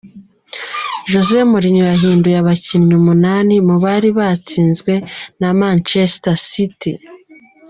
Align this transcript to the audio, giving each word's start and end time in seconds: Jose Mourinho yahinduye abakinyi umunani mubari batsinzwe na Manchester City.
Jose 1.11 1.37
Mourinho 1.51 1.83
yahinduye 1.91 2.37
abakinyi 2.43 2.93
umunani 3.01 3.55
mubari 3.67 4.09
batsinzwe 4.17 4.93
na 5.39 5.49
Manchester 5.59 6.35
City. 6.53 6.91